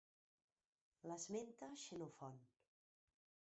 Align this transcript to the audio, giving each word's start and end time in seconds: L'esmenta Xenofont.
L'esmenta 1.11 1.71
Xenofont. 1.85 2.41